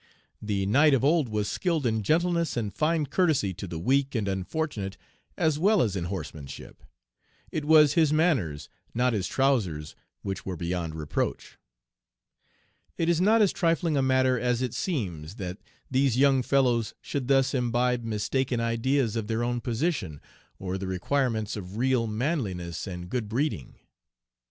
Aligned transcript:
The 0.41 0.65
knight 0.65 0.95
of 0.95 1.03
old 1.03 1.29
was 1.29 1.47
skilled 1.47 1.85
in 1.85 2.01
gentleness 2.01 2.57
and 2.57 2.73
fine 2.73 3.05
courtesy 3.05 3.53
to 3.53 3.67
the 3.67 3.77
weak 3.77 4.15
and 4.15 4.27
unfortunate 4.27 4.97
as 5.37 5.59
well 5.59 5.79
as 5.83 5.95
in 5.95 6.05
horsemanship. 6.05 6.81
It 7.51 7.65
was 7.65 7.93
his 7.93 8.11
manners, 8.11 8.67
not 8.95 9.13
his 9.13 9.27
trousers, 9.27 9.93
which 10.23 10.43
were 10.43 10.57
beyond 10.57 10.95
reproach. 10.95 11.59
"It 12.97 13.09
is 13.09 13.21
not 13.21 13.43
as 13.43 13.53
trifling 13.53 13.95
a 13.95 14.01
matter 14.01 14.39
as 14.39 14.63
it 14.63 14.73
seems 14.73 15.35
that 15.35 15.59
these 15.91 16.17
young 16.17 16.41
fellows 16.41 16.95
should 16.99 17.27
thus 17.27 17.53
imbibe 17.53 18.03
mistaken 18.03 18.59
ideas 18.59 19.15
of 19.15 19.27
their 19.27 19.43
own 19.43 19.61
position 19.61 20.19
or 20.57 20.79
the 20.79 20.87
requirements 20.87 21.55
of 21.55 21.77
real 21.77 22.07
manliness 22.07 22.87
and 22.87 23.07
good 23.07 23.29
breeding. 23.29 23.75